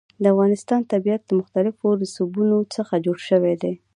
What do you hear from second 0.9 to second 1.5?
طبیعت له